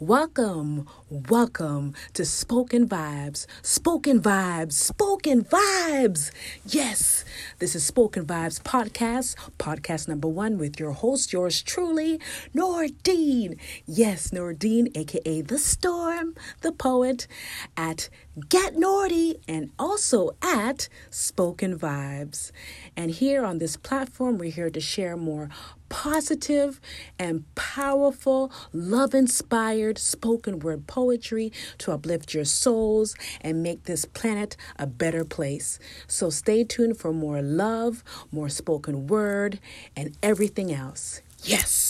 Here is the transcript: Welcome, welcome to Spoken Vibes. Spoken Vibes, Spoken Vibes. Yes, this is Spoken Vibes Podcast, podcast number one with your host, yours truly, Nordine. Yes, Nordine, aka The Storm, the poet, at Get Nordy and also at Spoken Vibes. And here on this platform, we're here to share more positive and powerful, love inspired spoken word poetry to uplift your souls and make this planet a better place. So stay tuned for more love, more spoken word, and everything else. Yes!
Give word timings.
Welcome, 0.00 0.86
welcome 1.10 1.92
to 2.14 2.24
Spoken 2.24 2.88
Vibes. 2.88 3.48
Spoken 3.62 4.22
Vibes, 4.22 4.74
Spoken 4.74 5.42
Vibes. 5.42 6.30
Yes, 6.64 7.24
this 7.58 7.74
is 7.74 7.84
Spoken 7.84 8.24
Vibes 8.24 8.62
Podcast, 8.62 9.34
podcast 9.58 10.06
number 10.06 10.28
one 10.28 10.56
with 10.56 10.78
your 10.78 10.92
host, 10.92 11.32
yours 11.32 11.60
truly, 11.62 12.20
Nordine. 12.54 13.58
Yes, 13.86 14.30
Nordine, 14.30 14.96
aka 14.96 15.40
The 15.42 15.58
Storm, 15.58 16.36
the 16.60 16.70
poet, 16.70 17.26
at 17.76 18.08
Get 18.48 18.76
Nordy 18.76 19.40
and 19.48 19.72
also 19.80 20.30
at 20.40 20.88
Spoken 21.10 21.76
Vibes. 21.76 22.52
And 22.96 23.10
here 23.10 23.44
on 23.44 23.58
this 23.58 23.76
platform, 23.76 24.38
we're 24.38 24.52
here 24.52 24.70
to 24.70 24.80
share 24.80 25.16
more 25.16 25.48
positive 25.88 26.80
and 27.18 27.44
powerful, 27.54 28.52
love 28.72 29.14
inspired 29.14 29.98
spoken 29.98 30.58
word 30.60 30.86
poetry 30.86 31.52
to 31.78 31.92
uplift 31.92 32.34
your 32.34 32.44
souls 32.44 33.14
and 33.40 33.62
make 33.62 33.84
this 33.84 34.04
planet 34.04 34.56
a 34.78 34.86
better 34.86 35.24
place. 35.24 35.78
So 36.06 36.30
stay 36.30 36.64
tuned 36.64 36.98
for 36.98 37.12
more 37.12 37.42
love, 37.42 38.04
more 38.30 38.48
spoken 38.48 39.06
word, 39.06 39.58
and 39.96 40.16
everything 40.22 40.72
else. 40.72 41.22
Yes! 41.42 41.87